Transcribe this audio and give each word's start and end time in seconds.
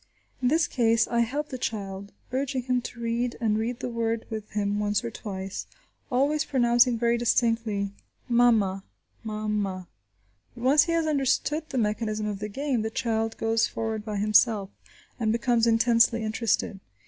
In 0.41 0.47
this 0.47 0.65
case 0.65 1.07
I 1.07 1.19
help 1.19 1.49
the 1.49 1.59
child, 1.59 2.11
urging 2.31 2.63
him 2.63 2.81
to 2.81 2.99
read, 2.99 3.35
and 3.39 3.55
reading 3.59 3.77
the 3.81 3.89
word 3.89 4.25
with 4.31 4.49
him 4.53 4.79
once 4.79 5.03
or 5.03 5.11
twice, 5.11 5.67
always 6.11 6.43
pronouncing 6.43 6.97
very 6.97 7.19
distinctly, 7.19 7.91
mama, 8.27 8.83
mama. 9.23 9.87
But 10.55 10.63
once 10.63 10.83
he 10.85 10.93
has 10.93 11.05
understood 11.05 11.69
the 11.69 11.77
mechanism 11.77 12.25
of 12.25 12.39
the 12.39 12.49
game, 12.49 12.81
the 12.81 12.89
child 12.89 13.37
goes 13.37 13.67
forward 13.67 14.03
by 14.03 14.17
himself, 14.17 14.71
and 15.19 15.31
becomes 15.31 15.67
intensely 15.67 16.23
interested. 16.23 16.79